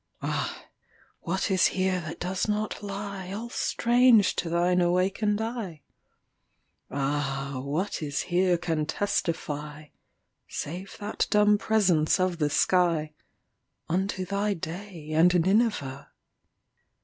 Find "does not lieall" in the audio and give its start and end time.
2.19-3.51